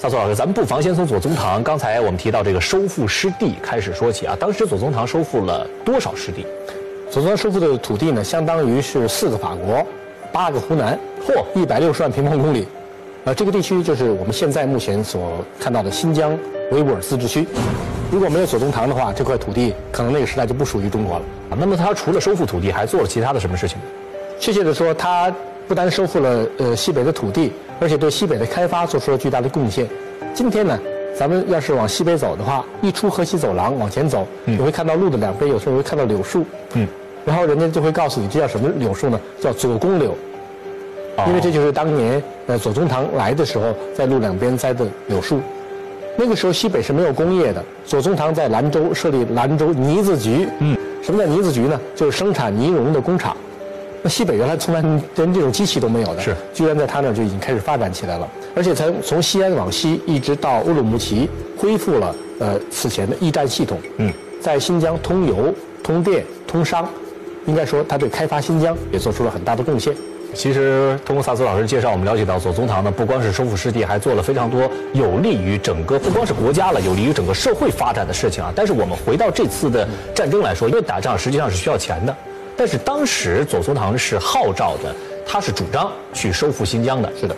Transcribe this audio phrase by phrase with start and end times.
[0.00, 4.34] 萨索老师，咱们不妨先从左宗棠刚才我们提到这个收复失地开始说起啊。
[4.40, 6.46] 当时左宗棠收复了多少失地？
[7.10, 9.86] 左宗棠收复的土地呢，相当于是四个法国，
[10.32, 12.66] 八个湖南，嚯，一百六十万平方公里。
[13.24, 16.30] 呃，这个地区就是我们现在目前所看到的新疆
[16.72, 17.46] 维吾尔自治区。
[18.10, 21.24] 如果没有左宗棠的话，这块土地可能那个时代就不属于中国了。
[21.50, 23.76] 啊，那么他除了收复土地，还做了其他的什么事情？
[24.38, 25.30] 确切的说，他
[25.70, 27.52] 不单收复了呃西北的土地。
[27.78, 29.88] 而且对西北的开发做出了巨大的贡献。
[30.34, 30.76] 今天呢，
[31.16, 36.44] 咱们要是往西北走的话，一出河西走廊往前走，你会看到路的两边有时候会看到柳树。
[36.74, 36.86] 嗯，
[37.24, 39.18] 然后人家就会告诉你，这叫什么柳树呢？
[39.40, 40.12] 叫左公柳。
[41.26, 45.40] 因为这就是当年呃左宗棠来的时候在路两边栽的柳树。
[46.18, 50.48] 那个时候西北是没有工业的，左宗棠在兰州设立兰州呢子局。
[50.58, 51.80] 嗯，什么叫呢子局呢？
[51.94, 53.34] 就是生产呢绒的工厂。
[54.02, 54.80] 那西北原来从来
[55.14, 63.78] 连这种机器都没有的，是居然在他那儿就已经开始发展起来了，而且从从西安往西一直到乌鲁木齐，恢复了呃此前的驿站系统。
[63.98, 65.52] 嗯，在新疆通邮、
[65.82, 66.88] 通电、通商，
[67.46, 69.94] 应该说他对开发新疆也做出了很大的贡献。
[70.32, 78.52] 其实通过萨斯老师介绍，我们了解到左宗棠呢不光是收复失地，还做了非常多有利于整个不光是国家了，有利于整个社会发展的事情啊。
[78.54, 82.16] 但是我们回到这次的战争来说，因为打仗实际上是需要钱的。
[82.60, 84.94] 但是当时左宗棠是号召的，
[85.26, 87.10] 他是主张去收复新疆的。
[87.18, 87.34] 是的，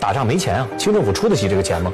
[0.00, 1.92] 打仗没钱啊，清政府出得起这个钱吗？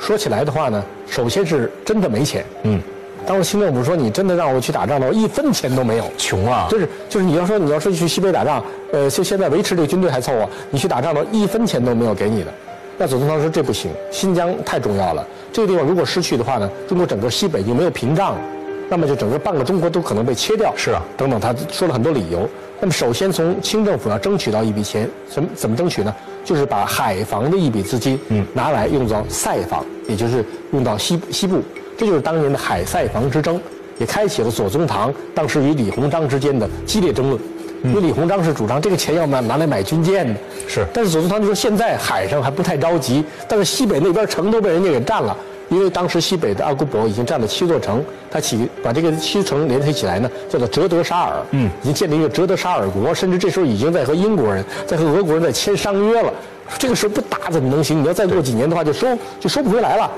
[0.00, 2.42] 说起来的话呢，首先是真的没钱。
[2.62, 2.80] 嗯，
[3.26, 6.66] 当时清政府说你真的让我去打仗的话，一分钱都没有，穷啊。
[6.70, 12.50] 就是就是你要说你要说去西北打仗，呃，就现在维持这个军队还凑合，你去打仗的一分钱都没有给你的。
[12.96, 15.22] 那左宗棠说这不行，新疆太重要了，
[15.52, 18.40] 这个地方如果失去的话呢，中国整个西北就没有屏障了。
[18.88, 22.48] 那么就整个半个中国都可能被切掉，是啊，等等，他说了很多理由。
[22.80, 26.14] 那么首先从清政府要争取到一笔钱，怎么怎么争取呢？
[26.44, 31.60] 就是把海防的一笔资金，嗯，拿来用到塞防，也就是用到西西部，
[31.96, 33.60] 这就是当年的海塞防之争，
[33.98, 37.40] 也开启了左宗棠当时与李鸿章之间的激烈争论。
[37.84, 40.34] 因为李鸿章是主张这个钱要拿拿来买军舰的，
[40.66, 45.36] 是，但是左宗棠就说现在海上还不太着急，但是西北那边城都被人家给占了。
[45.68, 56.32] 因为当时西北的阿古柏已经占了七座城，他起把这个七城联系起来呢，叫做哲德沙尔，嗯，已经建立一个哲德沙尔国，甚至这时候已经在和英国人在和俄国人在签商约了。
[56.78, 58.02] 这个时候不打怎么能行？
[58.02, 59.06] 你要再过几年的话，就收
[59.40, 60.10] 就收不回来了。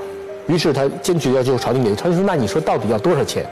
[0.47, 1.94] 于是他坚决要求朝廷给。
[1.94, 3.47] 朝廷说：“那你说到底要多少钱？”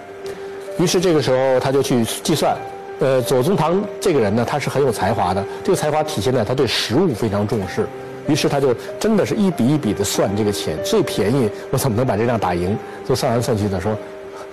[0.78, 2.56] 于是这个时候他就去计算。
[3.00, 7.86] 呃，左宗棠这个人呢，他是很有才华的，这个才华体现在他对食物非常重视。
[8.28, 12.78] 于是他就真的是一笔一笔的算这个钱，最便宜我怎么能把这仗打赢？
[13.08, 13.96] 就算来算去的说，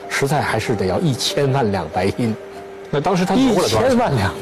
[0.09, 2.33] 实在还是得要一千万两白银。
[2.89, 4.33] 那当时他一千万两，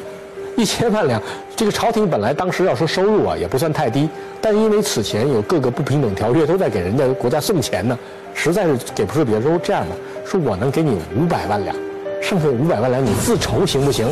[0.56, 1.22] 一千万两，
[1.56, 4.08] 这个朝廷本来当时要说收入啊也不算太低，
[4.40, 7.98] 但因为此前有各个不平等条约都在给人家国家送钱呢，
[8.36, 9.42] 实在是给不出别的。
[9.42, 9.96] 说这样的，
[10.26, 11.76] 说我能给你五百万两，
[12.22, 14.08] 剩下五百万两你自筹行不行？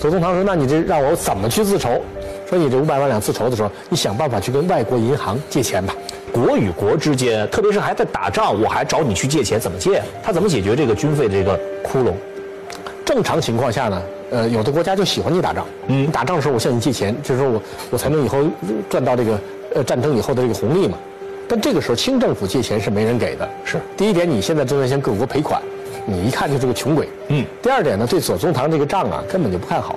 [0.00, 2.00] 左宗棠说：“那你这让我怎么去自筹？”
[2.48, 5.94] 说你这五百万两自筹的时候，你想办法去跟外国银行借钱吧。
[6.32, 10.02] 国与国之间，特别是还在打仗，我还找你去借钱，怎么借？
[10.22, 12.12] 他怎么解决这个军费的这个窟窿？
[13.04, 15.66] 正常情况下呢，呃，有的国家就喜欢你打仗。
[15.88, 18.38] 嗯，打仗的时候我向你借钱，就是说我我才能以后
[18.88, 19.38] 赚到这个
[19.74, 20.96] 呃战争以后的这个红利嘛。
[21.46, 23.48] 但这个时候清政府借钱是没人给的。
[23.64, 23.78] 是。
[23.96, 25.60] 第一点，你现在正在向各国赔款，
[26.06, 27.08] 你一看就是个穷鬼。
[27.28, 27.44] 嗯。
[27.62, 29.96] 第二点呢，对左宗棠这个账啊，根本就不看好。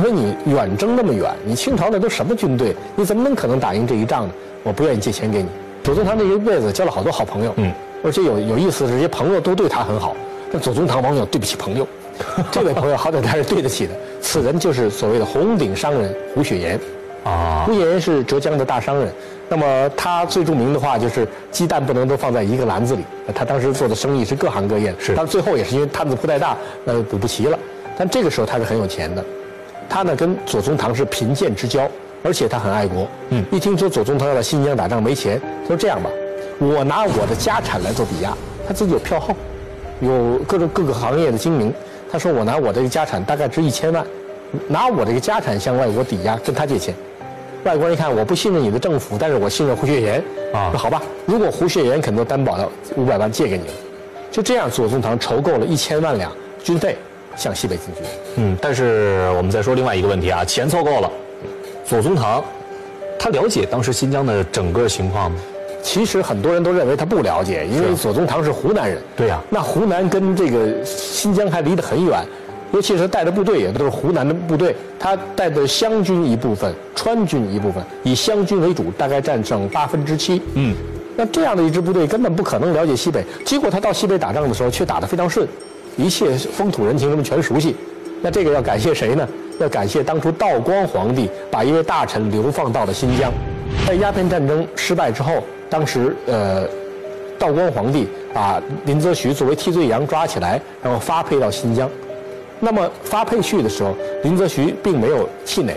[0.00, 2.74] 说你远征那么远，你清朝那都什么军队？
[2.96, 4.34] 你怎么能可能打赢这一仗呢？
[4.62, 5.48] 我不愿意借钱给你。
[5.82, 7.72] 左宗棠这一辈子交了好多好朋友，嗯，
[8.04, 10.16] 而且有有意思的是，这些朋友都对他很好。
[10.52, 11.86] 但左宗棠往往对不起朋友，
[12.52, 13.92] 这位朋友好歹他是对得起的。
[14.20, 16.78] 此人就是所谓的红顶商人胡雪岩。
[17.24, 19.12] 啊，胡雪岩是浙江的大商人。
[19.48, 23.02] 那么他最著名的话就是鸡蛋不能都放在一个篮子里。
[23.34, 27.58] 他当时做的生意是各行各业，是，但最后也是因为摊子铺太大，呃，补不齐了。
[27.98, 29.24] 但这个时候他是很有钱的。
[29.92, 31.86] 他呢跟左宗棠是贫贱之交，
[32.22, 33.06] 而且他很爱国。
[33.28, 36.08] 嗯，一听说左宗棠要到新疆打仗没钱，他说这样吧，
[36.58, 38.34] 我拿我的家产来做抵押。
[38.66, 39.36] 他自己有票号，
[40.00, 41.70] 有各种各个行业的精明。
[42.10, 44.02] 他说我拿我这个家产大概值一千万，
[44.66, 46.94] 拿我这个家产向外国抵押跟他借钱。
[47.64, 50.24] 外国人一看我不信任你的政府，但是我信任胡雪岩
[50.54, 52.66] 啊，那好吧，如果胡雪岩肯做担保的
[52.96, 53.74] 五百万借给你了，
[54.30, 56.32] 就这样左宗棠筹够了一千万两
[56.64, 56.96] 军费。
[57.36, 58.04] 向西北进军。
[58.36, 61.10] 嗯，但是我们再说另外一个问题啊，钱凑够了，
[61.84, 62.42] 左宗棠，
[63.18, 65.38] 他了解当时新疆的整个情况吗？
[65.82, 69.02] 其实很多人都认为他不了解，因为左宗棠是湖南人。
[69.16, 72.24] 对呀，那湖南跟这个新疆还离得很远，
[72.72, 80.40] 尤其是带的部队也都是湖南的部队，他带的湘军一部分，川军一部分，以湘军为主，大概占整八分之七。
[80.54, 80.72] 嗯，
[81.16, 85.44] 那这样的一支部队根本不可能了解西北，结果他到西北打仗的时候却打得非常顺，
[85.96, 87.76] 一切风土人情他们全熟悉。
[88.20, 89.28] 那这个要感谢谁呢？
[89.58, 93.32] 要感谢当初道光皇帝把一位大臣流放到了新疆，
[93.86, 96.66] 在鸦片战争失败之后，当时呃，
[97.38, 101.88] 道光皇帝把林则徐作为替罪羊抓起来，然后发配到新疆。
[102.58, 105.74] 那么发配去的时候，林则徐并没有气馁，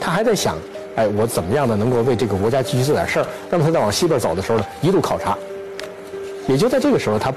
[0.00, 0.56] 他还在想，
[0.96, 3.26] 哎，我怎么样的，能够为这个国家继续做点事儿？
[3.50, 5.36] 那么他在往西边走的时候呢，一路考察。
[6.48, 7.32] 也就在这个时候，他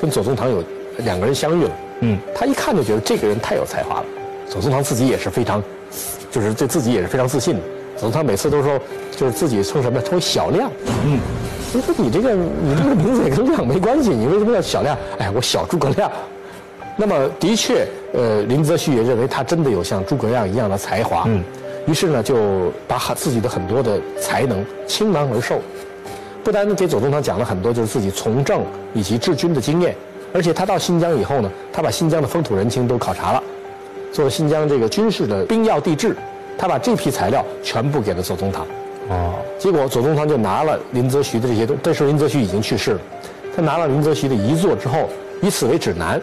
[0.00, 0.62] 跟左宗棠有
[0.98, 1.70] 两个人相遇了。
[2.00, 4.06] 嗯，他一看就觉得这个人太有才华了。
[4.48, 5.62] 左宗棠自己也是非常，
[6.30, 7.60] 就是对自己也是非常自信的。
[7.96, 8.78] 左宗棠每次都说，
[9.16, 10.70] 就是自己称什么称小亮。
[11.04, 11.18] 嗯，
[11.72, 14.96] 我说你这个你这个名字也跟亮没关系，你为什么叫小亮？
[15.18, 16.10] 哎，我小诸葛亮。
[16.98, 21.24] 那么的确，呃，林则徐也认为他真的有像诸葛亮一样的才华。
[21.26, 21.42] 嗯，
[21.86, 25.60] 于是呢，就把自己的很多的才能倾囊而授，
[26.42, 28.62] 不单给左宗棠讲了很多就是自己从政
[28.94, 29.94] 以及治军的经验，
[30.32, 33.42] 而且他到新疆以后呢，他把新疆的风土人情都考察了。
[34.12, 36.16] 做了新疆这个军事的兵要地质，
[36.56, 38.66] 他把这批材料全部给了左宗棠。
[39.08, 43.00] 哦，结果左宗棠就拿了林则徐的这些东，这时候林则徐已经去世了，
[43.54, 45.08] 他拿了林则徐的遗作之后，
[45.42, 46.20] 以此为指南，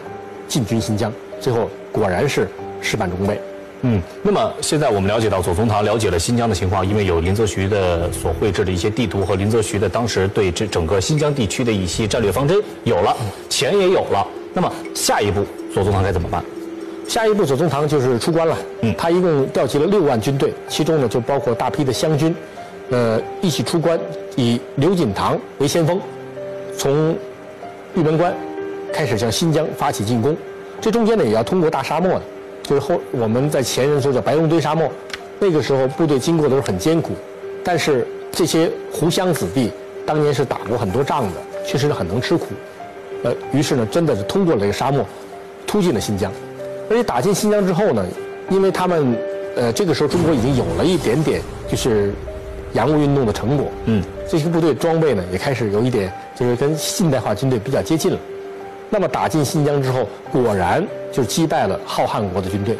[0.48, 2.48] 进军新疆，最后果然是
[2.80, 3.40] 事半功倍。
[3.86, 13.14] 嗯，那么现在我们了解到左宗棠了解了新疆的情况，因为有林则徐的所绘制的一些地图和林则徐的当时对这整个新疆地区的一些战略方针有了，
[13.50, 14.26] 钱也有了。
[14.54, 16.42] 那么下一步左宗棠该怎么办？
[17.06, 18.56] 下一步，左宗棠就是出关了。
[18.80, 22.34] 嗯，他一共调集了六万军队，其中呢就包括大批的湘军，
[22.88, 24.00] 呃，一起出关，
[24.34, 26.00] 以刘锦棠为先锋，
[26.78, 27.14] 从
[27.94, 28.34] 玉门关
[28.94, 30.34] 开始向新疆发起进攻。
[30.80, 32.22] 这中间呢也要通过大沙漠的，
[32.64, 34.90] 就是后我们在前人说叫白龙堆沙漠。
[35.38, 37.12] 那个时候部队经过都是很艰苦，
[37.62, 39.70] 但是这些湖湘子弟
[40.06, 42.46] 当年是打过很多仗的，确实是很能吃苦。
[43.24, 45.04] 呃，于是呢，真的是通过了这个沙漠，
[45.66, 46.32] 突进了新疆。
[46.88, 48.06] 而且打进新疆之后呢，
[48.48, 49.18] 因为他们，
[49.56, 52.12] 呃，这个时候中国已经有了一点点就是
[52.74, 58.18] 洋务运动的成果，嗯，这些部队装备呢也开始有一点就是跟现代化军队比较接近了。
[58.88, 62.76] 那么打进新疆之后，果然就击败了浩瀚国的军队。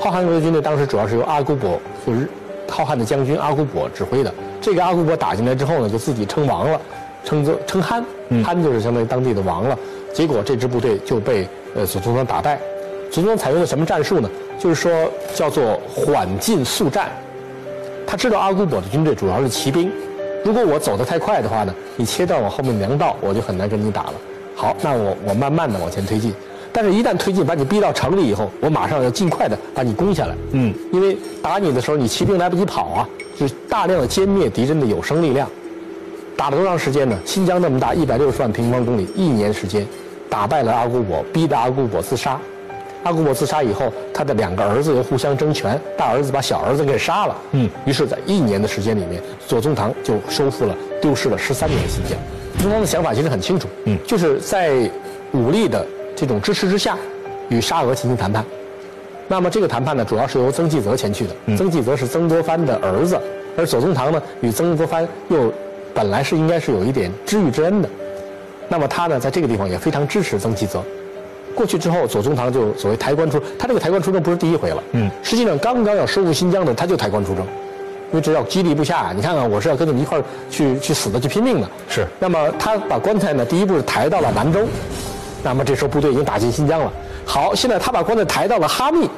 [0.00, 2.26] 浩瀚国的军队当时主要是由阿古伯，就是
[2.66, 4.32] 浩瀚的将军阿古伯指挥的。
[4.60, 6.80] 这个阿古伯打进来之后呢，就自己称王了，
[7.24, 8.02] 称作称汗，
[8.42, 9.78] 汗就是相当于当地的王了。
[10.14, 12.58] 结果这支部队就被呃左宗棠打败。
[13.10, 14.30] 左宗棠采用的什么战术呢？
[14.58, 14.90] 就是说
[15.34, 17.10] 叫做缓进速战。
[18.06, 19.92] 他知道阿古柏的军队主要是骑兵，
[20.44, 24.14] 如果我走得太快的话呢，你切断我后面粮道，我就很难跟你打了。
[24.56, 26.34] 好，那我我慢慢的往前推进，
[26.80, 30.34] 但是一旦推进把你逼到城里以后，我马上要尽快的把你攻下来。
[30.52, 35.50] 嗯，因为打你的时候你骑兵来不及跑啊，是大量的歼灭敌人的有生力量。
[36.36, 37.18] 打了多长时间呢？
[37.24, 39.84] 新疆那么大，一百六十万平方公里，一年时间，
[40.30, 42.38] 打败了阿古柏，逼得阿古柏自杀。
[43.02, 47.36] 阿古柏自杀以后，他的两个儿子又互相争权，大儿子把小儿子给杀了。
[47.50, 50.72] 嗯，于是，在一年的时间里面，左宗棠就收复了
[51.02, 52.16] 丢失了十三年的新疆。
[52.56, 54.88] 左宗棠的想法其实很清楚，嗯，就是在
[55.32, 55.84] 武力的
[56.18, 56.98] 这种支持之下，
[57.48, 58.44] 与沙俄进行谈判。
[59.28, 61.56] 那么这个谈判呢，主要是由曾纪泽前去的。
[61.56, 63.20] 曾纪泽是曾国藩的儿子，
[63.56, 65.52] 而左宗棠呢，与曾国藩又
[65.94, 67.88] 本来是应该是有一点知遇之恩的。
[68.68, 70.82] 那么他呢，在这个地方也非常支持曾纪泽。
[71.54, 74.82] 过去之后，左宗棠就所谓抬棺出，他这个抬棺出征不是第一回了。
[74.92, 77.44] 嗯，实际上刚刚要收复新疆的，他就抬棺出征，
[78.10, 79.12] 因为这要激励部下。
[79.14, 81.68] 你看看，我是要跟你们一块儿去去死的，去拼命的。
[81.88, 82.06] 是。
[82.18, 84.60] 那么他把棺材呢，第一步是抬到了兰州，
[85.48, 86.92] 那么这时候部队已经打进新疆了。
[87.24, 89.08] 好，现在他把棺材抬到了哈密，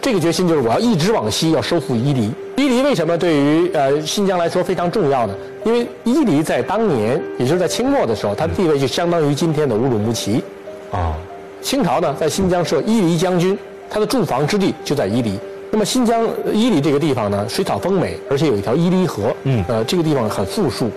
[0.00, 2.32] 这个决心就是我要一直往西，要收复伊犁。
[2.56, 5.34] 伊犁为什么对于呃新疆来说非常重要呢？
[5.64, 10.42] 因为伊犁在当年，也就是在清末的时候，它地位就相当于今天的乌鲁木齐。
[10.90, 11.14] 啊。
[11.60, 13.56] 清朝呢，在新疆设伊犁将军，
[13.88, 15.38] 他的驻防之地就在伊犁。
[15.70, 20.90] 那么新疆伊犁这个地方呢，水草丰美，而且有一条伊犁河，嗯，呃，这个地方很富庶，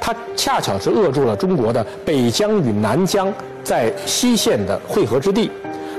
[0.00, 5.50] 它恰巧是扼住了中国的北疆与南疆在西线的汇合之地。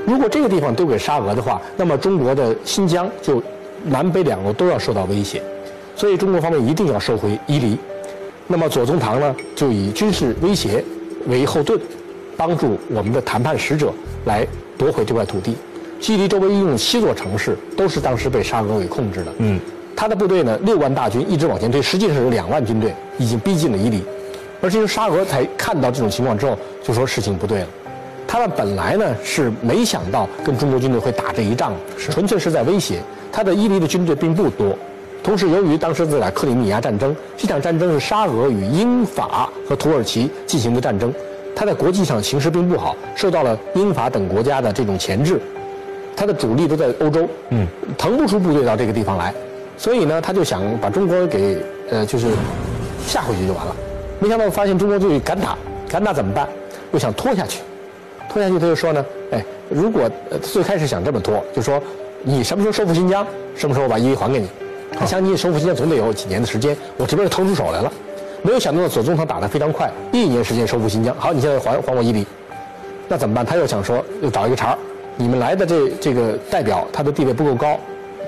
[0.06, 3.42] 如果这个地方丢给沙俄的话，那么中国的新疆就
[3.84, 5.42] 南北两路都要受到威胁，
[5.94, 7.76] 所以中国方面一定要收回伊犁。
[8.46, 10.84] 那么左宗棠呢，就以军事威胁
[11.26, 11.78] 为后盾。
[12.38, 13.92] 帮助我们的谈判使者
[14.24, 14.46] 来
[14.78, 15.56] 夺回这块土地。
[16.00, 19.32] 伊犁周围一共七座城市都是当时被沙俄给控制的。
[19.38, 19.58] 嗯，
[20.00, 24.00] 他的部队呢，六万大军一直往前推，实际上有两万军队已经逼近了伊犁。
[24.60, 27.66] 而这些沙俄才看到这种情况之后，就说事情不对了。
[28.24, 33.00] 他们本来呢是没想到跟中国军队会打这一仗，纯粹是在威胁。
[33.32, 34.78] 他的伊犁的军队并不多，
[35.20, 41.12] 同时，由于当时在克里米亚战争，这场战争是沙俄与英法和土耳其进行的战争，
[41.56, 45.40] 他在国际上形势并不好，受到了英法等国家的这种钳制，
[46.14, 47.66] 他的主力都在欧洲，嗯，
[47.98, 49.34] 腾不出部队到这个地方来，
[49.78, 51.56] 所以呢，他就想把中国给
[51.90, 52.26] 呃就是
[53.06, 53.74] 吓回去就完了，
[54.18, 55.56] 没想到发现中国队敢打，
[55.88, 56.48] 敢打怎么办？
[56.92, 57.60] 又想拖下去，
[58.28, 60.10] 拖下去他就说呢，哎，如果
[60.42, 61.80] 最开始想这么拖，就说
[62.22, 64.48] 你什么时候收复新疆，什么时候把伊犁还给你。
[64.98, 67.92] 他想你收复新疆总得有几年的时间，我这边就腾出手来了，
[68.42, 71.14] 没有想到左宗棠打得非常快，一年时间收复新疆。
[71.18, 72.26] 好，你现在还还我伊犁，
[73.06, 73.46] 那怎么办？
[73.46, 74.78] 他又想说，又找一个茬儿，
[75.16, 77.78] 你们来的这这个代表，他的地位不够高，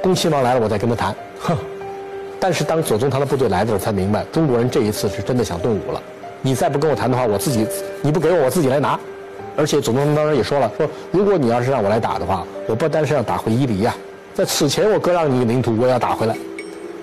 [0.02, 1.14] 恭亲王来了，我再跟他谈。
[1.40, 1.56] 哼！
[2.38, 6.00] 但是当左宗棠的部队来的时候，才明白中国人这一次是真的想动武了。
[6.42, 7.66] 你再不跟我谈的话，我自己
[8.00, 8.98] 你不给我，我自己来拿。
[9.56, 13.94] 而且左宗棠当时也说了，说如果你要是让我来打的话，我不单是要打回伊犁呀，
[14.32, 16.34] 在此前我割让你领土，我也要打回来。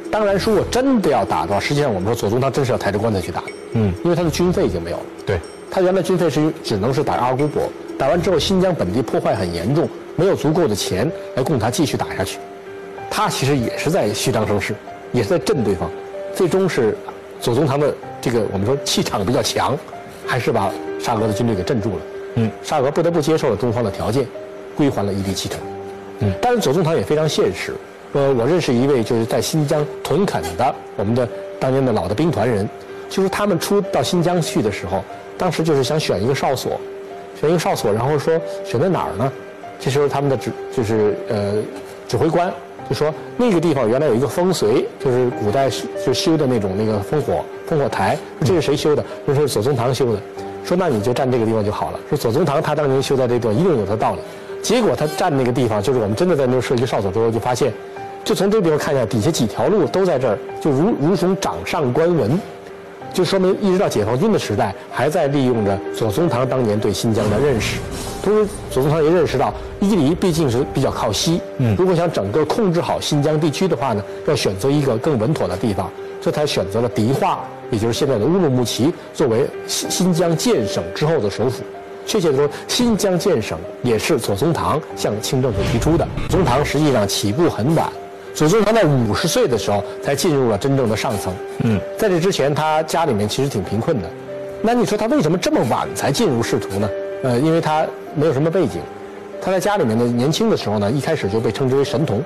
[0.10, 5.04] 当然，如果真的要打的话，实际上我们说左宗棠真是要抬着棺材去打的，嗯，因为他的军费已经没有了。
[5.24, 5.40] 对，
[5.70, 7.62] 他原来军费是只能是打阿古柏，
[7.96, 12.40] 打完之后新疆本地破坏很严重，没有足够的钱来供他继续打下去。
[13.18, 14.76] 他其实也是在虚张声势，
[15.12, 15.90] 也是在震对方。
[16.36, 16.96] 最终是
[17.42, 19.76] 左宗棠的这个我们说气场比较强，
[20.24, 22.02] 还是把沙俄的军队给镇住了。
[22.36, 24.24] 嗯，沙俄不得不接受了中方的条件，
[24.76, 25.60] 归还了伊犁七城。
[26.20, 27.74] 嗯，但是左宗棠也非常现实。
[28.14, 31.28] 呃，我认识一位就是在新疆屯垦的我们的
[31.60, 32.70] 当年的老的兵团人，
[33.10, 35.04] 就是他们出到新疆去的时候，
[35.40, 36.80] 当时就是想选一个哨所，
[37.42, 39.34] 选一个哨所，然后说选在哪儿呢？
[39.80, 41.56] 这时候他们的指就是呃
[42.08, 42.54] 指挥官
[42.90, 45.70] 就说那个地方原来有一个风随，就是古代
[46.06, 49.04] 就修的那种那个烽火烽火台，这是谁修的？
[49.26, 50.20] 说是左宗棠修的，
[50.64, 52.00] 说那你就站这个地方就好了。
[52.10, 54.20] 说左宗棠他当年修在这地方一定有他道理。
[54.64, 57.72] 结果他站那个地方，就是我们真的在那儿设一个哨所之后，就发现。
[58.24, 62.38] 就从这地方看一下，底下几条路都在这儿，就如如同掌上观文，
[63.14, 67.80] 就说明一直到解放军的时代，还在利用着左宗棠当年对新疆的认识。
[68.28, 77.40] 同时，左宗棠也认识到伊犁毕竟是比较靠西，嗯，如果想整个控制好新疆地区的话呢，要选择一个更稳妥的地方，所以他选择了迪化，
[77.72, 81.64] 也就是现在的乌鲁木齐，作为新新疆建省之后的首府。
[82.06, 86.06] 确切的说，新疆建省也是左宗棠向清政府提出的。
[86.28, 87.90] 左宗棠实际上起步很晚。
[88.34, 91.34] 左宗棠在五十岁的时候才进入了真正的上层。
[91.64, 94.10] 嗯，在这之前，他家里面其实挺贫困的。
[94.62, 96.90] 那你说他为什么这么晚才进入仕途呢？
[97.24, 97.86] 呃，因为他
[98.18, 98.82] 没有什么背景。
[99.40, 102.22] 他在家里面呢年轻的时候呢，一开始就被称之为神童，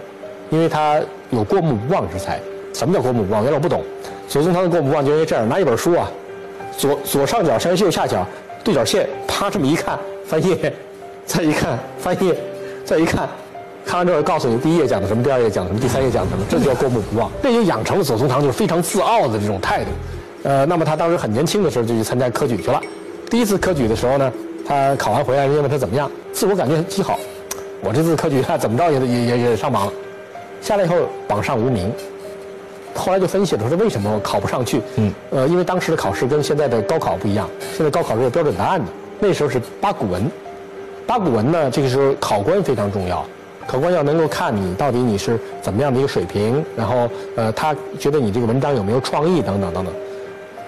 [0.50, 2.40] 因为他有过目不忘之才。
[2.74, 3.44] 什么叫过目不忘？
[3.44, 3.84] 原来我不懂。
[4.28, 6.10] 左宗棠的过目不忘就因为这样：拿一本书啊，
[6.78, 8.26] 左左上角向右下角
[8.64, 10.74] 对角线，啪这么一看，翻页，
[11.26, 12.36] 再一看翻页，
[12.86, 13.28] 再一看。
[13.84, 17.30] 看完之后告诉你第一页讲的什么，第二页讲的什么，第三页讲的什么，这就叫过目不忘。
[17.44, 19.90] 这就养成了左宗棠就是非常自傲的这种态度。
[20.44, 22.82] 呃，那么他当时很年轻的时候就去参加科举去了。
[23.30, 24.32] 第一次科举的时候呢，
[24.72, 27.20] 他考完回来，人家问他怎么样，自我感觉极好。
[27.82, 29.92] 我这次科举怎么着也也也也上榜了。
[30.62, 30.96] 下来以后
[31.28, 31.92] 榜上无名。
[32.96, 34.82] 后来就分析了说为什么考不上去？
[34.96, 38.86] 嗯，呃，因为当时的考试跟现在的高考不一样，现在高考是有标准答案的，
[39.20, 40.32] 那时候是八股文。
[41.06, 43.26] 八股文呢，这个时候考官非常重要。
[43.68, 49.94] 考官要能够看你到底你是怎么样的一个水平，然后呃，他觉得你这个文章有没有创意等等等等，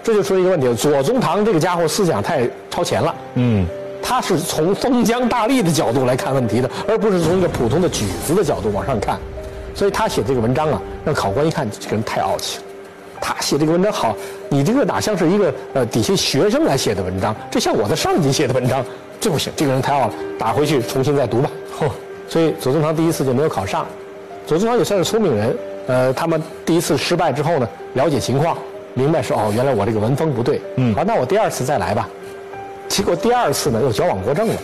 [0.04, 3.16] 这就出一个问题：左宗棠这个家伙思想太超前了。
[3.36, 3.66] 嗯，
[4.04, 9.18] 他是从封疆大吏的角度来看问题的，而不是从一个普通的举子的角度往上看。
[9.74, 12.64] 所以他写这个文章啊，让考官一看这个人太傲气了。
[13.20, 14.16] 他写这个文章好，
[14.50, 17.34] 你这个哪像是一个呃底下学生来写的文章？
[17.50, 18.86] 这像我的上级写的文章，
[19.20, 21.50] 这不行，这个人太傲了，打回去重新再读吧。
[21.80, 21.90] 嚯！
[22.30, 23.86] 所以左宗棠第一次就没有考上，
[24.46, 25.56] 左宗棠也算是聪明人，
[25.88, 28.58] 呃，他们第一次失败之后呢，了解情况，
[28.94, 32.08] 明白说哦，原来我这个文风不对，嗯，好，那我第二次再来吧。
[32.88, 34.56] 结果第二次呢又矫枉过正了，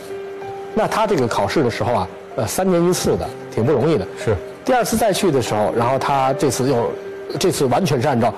[0.73, 4.07] 那他这个考试的时候啊，呃，三年一次的，挺不容易的。
[4.23, 4.35] 是。
[4.65, 6.91] 第二次再去的时候，然后他这次又，
[7.39, 8.33] 这次完全是按照，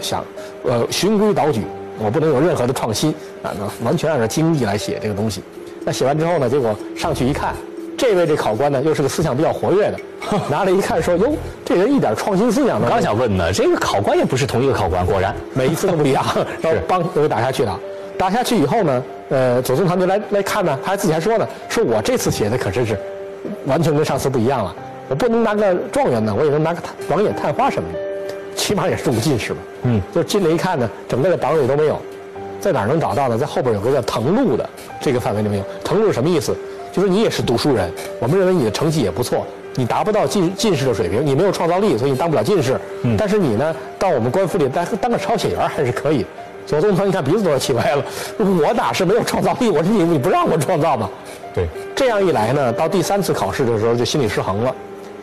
[0.00, 0.22] 想，
[0.64, 1.62] 呃，循规蹈矩，
[1.98, 5.42] 我不能有任何的创新啊，那完全按照经济来写这个东西。
[5.84, 7.54] 那写完之后呢，结果上去一看。
[7.96, 9.98] 这位这考官呢，又是个思想比较活跃的，
[10.50, 11.32] 拿来一看说：“哟，
[11.66, 16.24] 这人一点创新思想都没有……”刚想问呢，这个考官也不是同一个考官，果然每一次都不一样。
[16.62, 17.78] 然后帮都给打下去了，
[18.16, 22.98] 打下去以后呢，呃，左宗棠就来来看呢，他自己还说呢：“说我这次写的可真是
[23.64, 24.74] 完全跟上次不一样了，
[25.08, 27.98] 我不能拿个状元呢，我也能拿个榜眼探花什么的，
[28.56, 31.96] 起码也是中进士吧。”嗯，就进来一看呢，整个的榜里都没有，
[32.60, 33.38] 在哪儿能找到呢？
[33.38, 34.68] 在后边有个叫誊录的
[35.00, 36.54] 这个范围里面有誊录是什么意思？
[36.92, 39.46] 就是你也是读书人，我们认为你的成绩也不错，
[39.76, 42.76] 你达不到进进士的水平，你没有创造力，所以你当不了进士。
[43.16, 46.26] 但是你呢，到我们官府里当当个抄写员还是可以。
[46.70, 48.04] 左宗棠一看鼻子都要气歪了，
[48.38, 49.68] 我哪是没有创造力？
[49.68, 51.10] 我说你你不让我创造吗？
[51.52, 54.72] 对，这样一来呢，到第三次考试的时候就心理失衡了，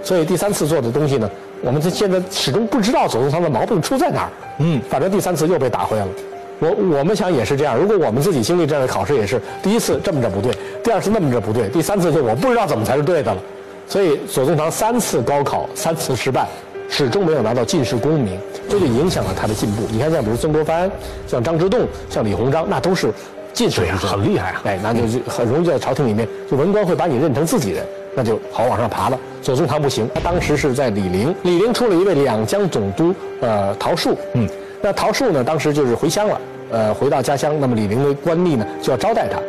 [0.04, 1.30] 所以第三次做的东西呢，
[1.62, 4.30] 我们这现在始终不知道左宗棠的毛病出在哪儿。
[4.60, 6.12] 嗯，反正第三次又被打回来了。
[6.60, 10.52] 我我们想也是这样，如果我们自己经历这样的考试，也是第一次这么着不对，
[10.84, 13.42] 第二次那么着不对，第三次就我不知道怎么才是对的了。
[13.88, 16.46] 所以左宗棠三次高考三次失败，
[16.90, 18.40] 始终没有拿到进士功名，
[18.70, 19.84] 这就影响了他的进步。
[19.92, 20.90] 你看，像比如曾国藩、
[21.28, 23.12] 像张之洞、像李鸿章，那都是
[23.54, 24.62] 进士出身，很厉害啊。
[24.66, 29.20] 哎，那就很容易在朝廷里面，就文官会把你认成自己人，那就好往上爬了。
[29.42, 34.48] 左宗棠不行，他当时是在李陵，李陵出了一位两江总督，呃，陶树，嗯。
[34.80, 35.44] 那陶树呢？
[35.44, 36.42] 当时就是回乡了，
[36.72, 37.60] 呃，回到家乡。
[37.60, 39.40] 那么李陵的官吏呢，就要招待他。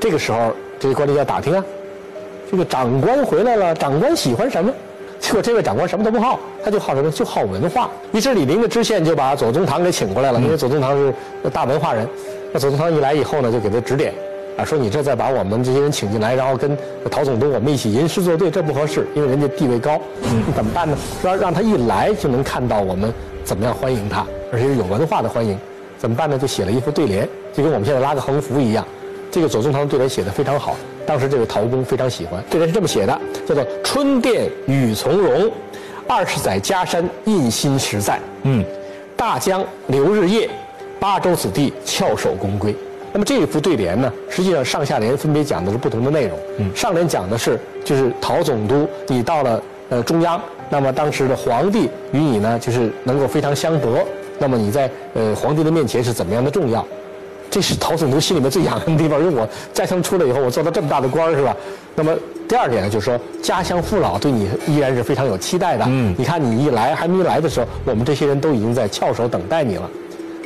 [0.00, 1.64] 这个时候，这些官吏要打听啊，
[2.48, 4.72] 这个长官回来了，长官喜欢什么？
[5.24, 7.10] 结果这位长官什么都不好，他就好什么？
[7.10, 7.90] 就好文化。
[8.12, 11.14] 于是李陵的知县就把左宗棠给请过来了，因为左宗棠是
[11.50, 12.06] 大文化人。
[12.52, 14.12] 那左宗棠一来以后呢，就给他指点，
[14.58, 16.76] 啊，说你这再把我们这些人请进来，然后跟
[17.10, 19.98] 陶总督我们一起吟诗作对，这不合适，因为人家地位高。
[20.20, 20.94] 你怎么办呢？
[21.22, 23.10] 说让他一来就能看到我们
[23.42, 24.26] 怎么样欢迎他。
[24.52, 25.58] 而且是有文化的欢迎，
[25.96, 26.38] 怎么办呢？
[26.38, 28.84] 就写了一副对联，就跟我们现在拉个横幅一样。
[29.30, 30.76] 这个左宗棠的对联写的非常好，
[31.06, 32.42] 当时这个陶公非常喜欢。
[32.50, 35.50] 对联是这么写的，叫做“春殿雨从容，
[36.06, 38.18] 二十载家山印心实在。
[38.42, 38.64] 嗯，
[39.16, 40.48] 大江流日夜，
[40.98, 42.74] 八州子弟翘首公归。”
[43.12, 46.36] 那么这一副对联呢，实际上上下联分别讲的是不同的内容。
[46.58, 54.04] 嗯，上联讲的是就是陶总督，你到了呃中央，那么当时的皇帝与你呢，就是能够非常相得。
[54.36, 56.84] 那么你在呃皇帝的面前是怎么样的重要？
[57.54, 61.56] 这是陶总督心里面最痒痒的地方，因为我家乡出来以后，我做到这么大的官儿是吧？
[61.94, 62.12] 那么
[62.48, 65.84] 第二点呢，就是说家乡父老对你依然是非常有期待的。
[65.86, 69.88] 嗯，你看你一来还没来的时候，我们这些人都已经在翘首等待你了。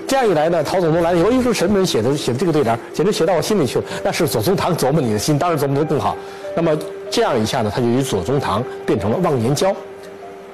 [0.06, 3.84] 这样一来呢，陶总督来了以后，一说什么人写的写的这个对联，简直写到我心里去了。
[4.04, 6.14] 那是左宗棠琢磨你的心，当然琢磨得更好。
[6.54, 6.76] 那么
[7.10, 9.74] 这样一下呢，他就与左宗棠变成了忘年交，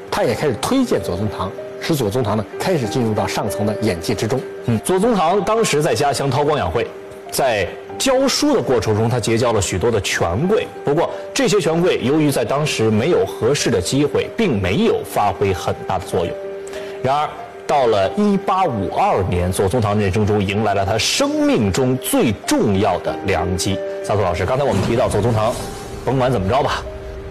[0.09, 1.51] 他也开始推荐左宗棠。
[1.85, 4.41] 使左宗棠呢开始进入到上层的眼界之中。
[4.65, 6.87] 嗯，左宗棠当时在家乡韬光养晦，
[7.31, 7.69] 在
[7.99, 10.67] 教书的过程中，他结交了许多的权贵。
[10.85, 16.35] 不过这些权贵由于在当时没有合适的机会，并没有发挥很大的作用。
[17.03, 17.29] 然而
[17.67, 23.79] 到了一八五二年，左宗棠人生中迎来了他生命中最重要的良机。
[24.03, 25.55] 萨图老师，刚才我们提到左宗棠，
[26.05, 26.83] 甭管怎么着吧，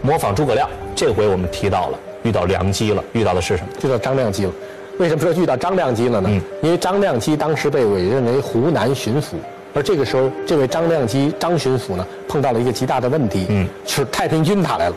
[0.02, 2.00] 模仿诸葛亮，这回我们提到了。
[2.24, 3.70] 遇到良机了，遇到的是什么？
[3.84, 4.52] 遇到张亮基了。
[4.98, 6.30] 为什么说遇到张亮基了呢？
[6.62, 9.36] 因为张亮基当时被委任为湖南巡抚，
[9.74, 14.96] 而这个时候，这位张亮基张巡抚呢，碰到了一个极大的问题，嗯，是太平军打来了。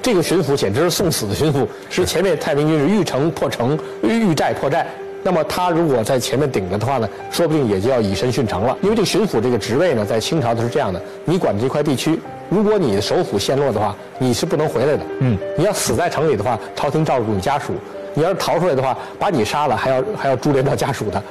[0.00, 4.86] 这个巡抚简直是送死的巡抚，是前面太平军是遇城破城，遇寨破寨。
[5.24, 8.76] 那么他如果在前面顶着的话呢，说不定也就要以身殉城了。
[8.82, 12.18] 因为这个巡抚这个职位呢，在清朝的是这样的：你管这块地区。
[12.52, 15.00] 如果你的首府陷落的话，你是不能回来的。
[15.20, 17.72] 嗯，你要死在城里的话，朝廷照顾你家属；
[18.12, 21.22] 你要是逃出来的话，把你杀了还要还要株连到家属的。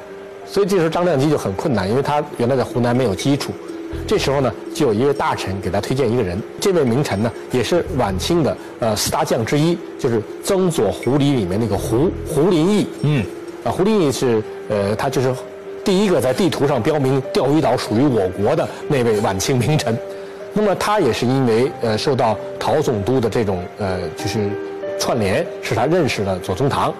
[0.47, 3.51] 所以这时候张亮基就很困难，因为他原来在湖南没有基础。
[4.07, 12.88] 这时候呢，就有一位大臣给他推荐一个人，这位名臣呢，也是晚清的呃四大将之一，就是曾左胡李里面那个胡胡林翼。
[13.03, 13.23] 嗯，
[13.63, 15.31] 啊胡林翼是呃他就是
[15.86, 19.95] 第一个在地图上标明钓鱼岛属于我国的那位晚清名臣。
[20.53, 24.49] 那么他也是因为呃受到陶总督的这种呃就是
[24.99, 26.93] 串联，使他认识了左宗棠，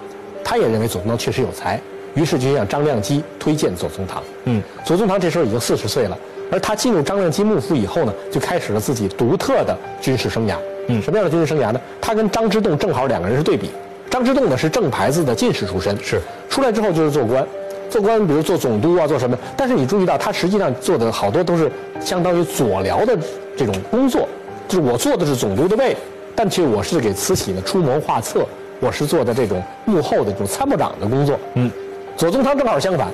[0.44, 1.80] 他也认为左宗棠确实有才，
[2.14, 4.24] 于是就向张亮基推荐左宗棠。
[4.46, 6.18] 嗯，左宗棠这时候已经四十岁了，
[6.52, 10.56] 而他进入张亮基幕府以后呢，就开始了自己独特的军事生涯。
[10.88, 11.80] 嗯，什么样的军事生涯呢？
[12.00, 13.70] 他跟张之洞正好两个人是对比。
[14.10, 17.46] 张之洞呢是正牌子的进士出身，是出来之后就是做官。
[17.90, 19.38] 做官，比如做总督啊，做什么？
[19.58, 23.18] 但是你注意到，他实际上做的好多都是相当于左僚的
[23.64, 24.28] 这种工作，
[24.68, 25.96] 就是我做的是总督的位，
[26.36, 28.44] 但其实我是给慈禧呢出谋划策，
[28.80, 31.38] 我是做的这种幕后的这种参谋长的工作。
[31.54, 31.70] 嗯，
[32.18, 33.10] 左宗棠正好相反，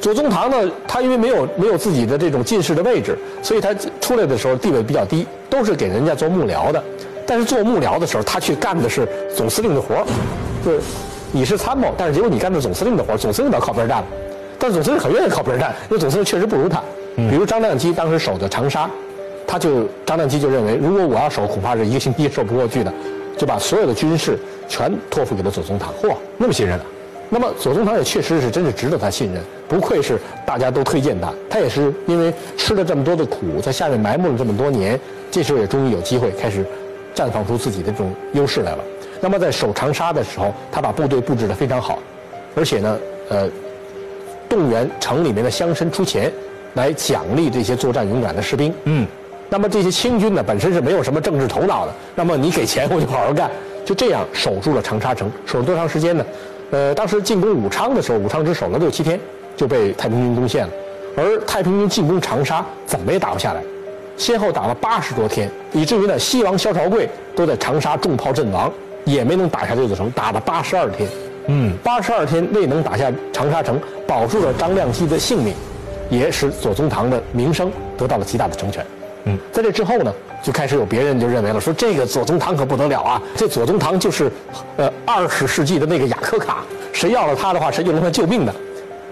[0.00, 6.82] 左宗棠呢，他因为没有没有自己的这种进士的位置，所以他出来的时候地位比较低，都是给人家做幕僚的。
[7.24, 10.04] 但是做幕僚的时候，他去干的是总司令的活儿，
[10.64, 10.80] 就是。
[11.32, 14.06] 你是参谋，但是结果你干的总司令的活总司令倒靠边站了。
[14.58, 16.80] 但是总司令很愿意靠边站，因为总司令确实不如他。
[17.16, 18.88] 比如张亮基当时守的长沙，
[19.46, 22.92] 他就张亮基就认为，如果我要守，恐怕是一个星期也守不过去的，
[23.36, 25.92] 就把所有的军事全托付给了左宗棠。
[26.02, 26.84] 嚯，那么信任啊！
[27.28, 31.32] 那么左宗棠也确实是真是值得他信任，不愧是大家都推荐他。
[31.50, 34.98] 他也是因为吃了这么多的苦，在下面埋没了这么多年，
[35.30, 36.64] 这时候也终于有机会开始
[37.14, 38.84] 绽放出自己的这种优势来了。
[39.20, 41.98] 那么在守长沙的时候，他把部队布置得非常好，
[42.54, 43.48] 而且呢，呃，
[44.48, 46.30] 动员城里面的乡绅出钱
[46.74, 48.72] 来奖励这些作战勇敢的士兵。
[48.84, 49.04] 嗯，
[49.48, 53.50] 那么这些清军呢，本身是没有什么政治头脑的，那么你给钱我就好好干，
[53.84, 55.30] 就这样守住了长沙城。
[55.44, 56.24] 守了多长时间呢？
[56.72, 59.20] 呃，当时进攻武昌的时候，武昌只守了六七天
[59.56, 60.72] 就被太平军攻陷了，
[61.16, 63.62] 而太平军进攻长沙怎么也打不下来，
[64.16, 68.68] 先后打了八十多天，以至于呢，西王萧朝贵都在长沙重炮阵亡，
[69.04, 71.08] 也没能打下六座城，打了八十二天。
[71.46, 75.54] 嗯，八十二天未能打下长沙城，保住了张亮基的性命，
[76.10, 78.84] 也使左宗棠的名声得到了极大的成全。
[79.26, 80.12] 嗯，在这之后呢，
[80.42, 83.22] 就开始有别人就认为了，说这个左宗棠可不得了啊！
[83.36, 84.30] 这左宗棠就是，
[84.76, 86.58] 呃，二十世纪的那个雅科卡，
[86.92, 88.54] 谁要了他的话，谁就能他救命的。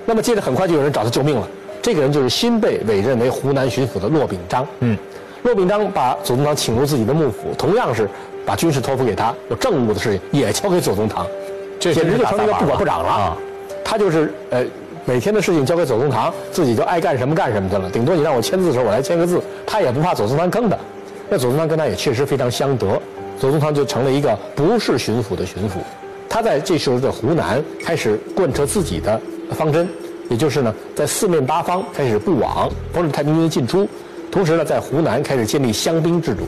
[0.06, 1.48] 那么接着很快就有人找他救命了，
[1.82, 4.66] 这个人就是新被委任为湖南巡抚的骆秉章。
[4.80, 4.96] 嗯，
[5.42, 8.08] 骆秉章把左宗棠请入自己的幕府，同样是
[8.46, 11.26] 把军事托付给他，有政务的事情也交给左宗棠。
[11.80, 13.36] 简直就成了一个不管不长了，
[13.84, 14.64] 他就是呃，
[15.06, 17.90] 每天的事情交给左宗棠，自己就爱干什么干什么去了。
[17.90, 20.76] 顶多你让我签字的时候，我来签个字，他也不怕左宗棠坑他。
[21.28, 23.00] 那左宗棠跟他也确实非常相得，
[23.38, 25.72] 左宗棠就成了一个不是巡抚的巡抚。
[26.26, 29.86] 他在这时候在湖南开始贯彻自己的方针，
[30.30, 33.86] 也就是呢，在四面八方开始布网，防止太平军的进出，
[34.32, 36.44] 同时呢，在湖南开始建立乡兵制度。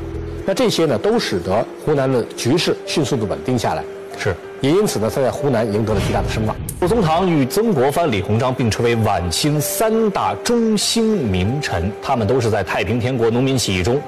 [0.47, 3.85] 那这些呢，都使得湖南的局势迅速的稳定下来。
[4.17, 4.35] 是。
[4.63, 6.57] 也因此呢，他在湖南赢得了极大的声望。
[6.79, 13.99] 左宗棠与曾国藩、李鸿章并称为晚清三大中兴名臣，他们都是在太平天国农民起义中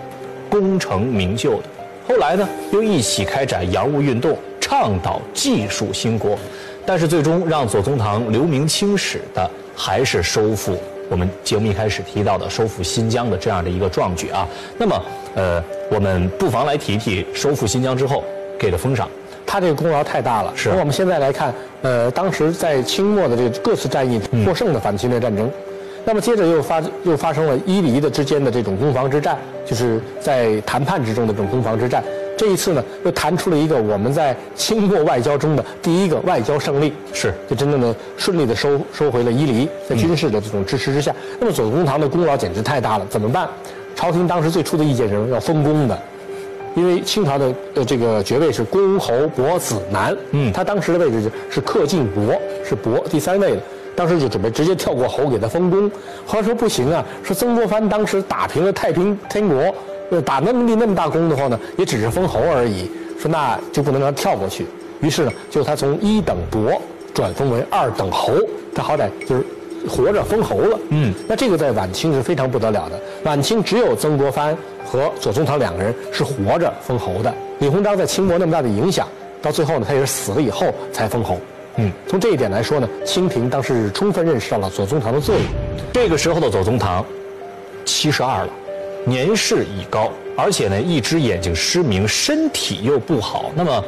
[0.51, 1.63] 功成名就的。
[2.07, 6.39] 后来呢，又一起开展洋务运动，倡导技术兴国。
[6.85, 10.77] 但是最终让左宗棠留名青史的，还是收复
[11.09, 14.47] 我们节目一开始提到的收复新疆的这样的一个壮举啊。
[14.77, 15.03] 那么，
[15.35, 18.23] 呃，我们不妨来提提收复新疆之后
[18.59, 19.09] 给的封赏。
[19.49, 20.53] 他这个功劳太大了。
[20.55, 20.69] 是。
[20.69, 25.51] 我们现在来看，呃，当时在清末的这个各次战役获胜的反侵略战争，
[26.05, 32.05] 那么接着又发又发生了伊犁的之间的这种攻防之战，就是在谈判之中的这种攻防之战。
[32.37, 36.93] 这一次呢，又谈出了一个我们在清末外交中的第一个外交胜利。
[37.15, 37.33] 是。
[37.49, 43.07] 就真正的顺利的收收回了伊犁，在军事的这种支持之下，那么左宗棠的功劳简直太大了。
[43.09, 43.49] 怎么办？
[43.97, 45.99] 朝廷当时最初的意见是要封功的。
[46.79, 53.63] 因为清朝的呃这个爵位是公侯伯子男，嗯，他当时的位置是恪尽伯，是伯第三位的，
[53.97, 55.91] 当时就准备直接跳过侯给他封公，
[56.25, 59.75] 后来说不行啊，说曾国藩当时打平了太平天国，
[60.11, 62.89] 呃打那么立那么大功的话呢，也只是封侯而已，
[63.19, 64.65] 说那就不能让他跳过去，
[65.01, 66.81] 于是呢就他从一等伯
[67.13, 68.35] 转封为二等侯，
[68.73, 69.45] 他好歹就是。
[69.87, 72.99] 活着封侯了，嗯，那这个在晚清是非常不得了的。
[73.25, 77.33] 晚清只有曾国藩和左宗棠两个人是活着封侯的。
[77.59, 79.07] 李鸿章在清末那么大的影响，
[79.43, 81.39] 到最后呢，他也是死了以后才封侯。
[81.77, 85.45] 嗯，从这一点来说呢，清廷当时是充分认识到了左宗棠的作用。
[85.93, 87.05] 这个时候的左宗棠，
[87.85, 88.51] 七十二了，
[89.05, 93.51] 年事已高，而且呢，一只眼睛失明，身体又不好。
[93.55, 93.85] 那么。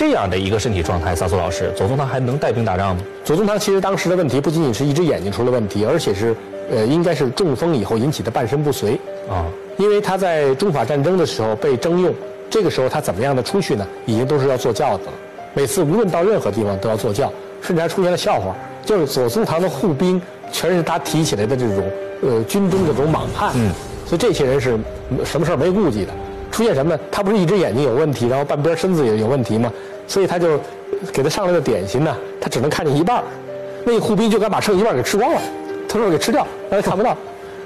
[0.00, 3.02] 这样的一个身体状态，萨苏老师，左宗棠还能带兵打仗吗？
[3.22, 6.34] 左宗棠其实当时的问题不仅仅是一只眼睛出了问题，而且是，
[6.70, 9.44] 呃，应该是中风以后引起的半身不遂啊。
[9.76, 12.14] 因为他在中法战争的时候被征用，
[12.48, 13.86] 这个时候他怎么样的出去呢？
[14.06, 15.12] 已经都是要坐轿子了。
[15.52, 20.18] 每次无论到任何地方都要坐轿，甚至还出现了笑话，就是左宗棠的护兵
[20.50, 21.84] 全是他提起来的这种，
[22.22, 23.52] 呃，军中的这种莽汉。
[23.54, 23.70] 嗯，
[24.06, 24.78] 所以这些人是
[25.26, 26.12] 什么事儿没顾忌的。
[26.50, 26.98] 出现什么？
[27.10, 29.72] 他不是一只眼睛有问题，然后半边身子也有问题吗？
[30.06, 30.58] 所以他就
[31.12, 33.22] 给他上来的点心呢，他只能看见一半
[33.84, 35.40] 那个护兵就敢把剩一半给吃光了，
[35.88, 37.16] 他说给吃掉，让他看不到。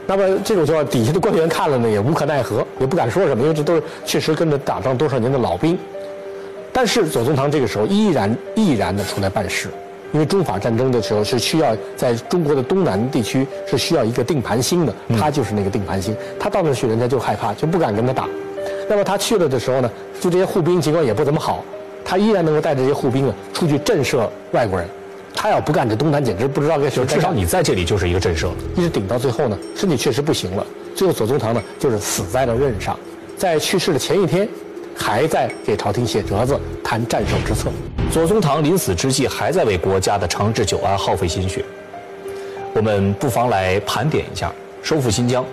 [0.07, 5.79] 那么这种情况，底下的官员看了呢，也无可奈何，也不敢说什么，因为这都是确实跟着打仗多少年的老兵。
[6.73, 9.68] 但是左宗棠这个时候依然毅然的出来办事，
[10.12, 16.14] 因为中法战争的时候是需要在中国的东南地区是需要一个定盘星的，他就是那个定盘星。
[16.38, 18.29] 他到那去，人家就害怕，就不敢跟他打。
[18.88, 21.64] 那么他去了的时候呢，就这些护兵尽管也不怎么好。
[22.05, 24.87] 他依然能够带着这些护兵啊出去震慑外国人，
[25.35, 27.05] 他要不干这东南，简直不知道该谁。
[27.07, 28.55] 至少你在这里就是一个震慑了。
[28.77, 30.66] 一直顶到最后呢，身体确实不行了。
[30.94, 32.99] 最后左宗棠呢，就是死在了任上，
[33.38, 34.47] 在去世的前一天，
[34.94, 37.70] 还在给朝廷写折子谈战胜之策。
[38.12, 41.64] 左宗棠临死之际，还在为国家的长治久安耗费心血。
[42.75, 45.44] 我们不妨来盘点一下：收复新疆，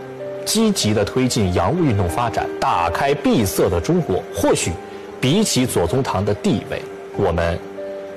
[0.45, 4.71] 积极的推进洋务运动发展，打开闭塞的中国，或许。
[5.19, 6.82] 比起左宗棠的地位，
[7.15, 7.60] 我们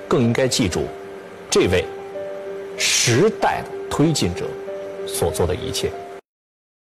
[0.09, 0.85] 更应该记住
[1.51, 1.85] 这位
[2.79, 4.47] 时代的推进者
[5.07, 5.91] 所做的一切。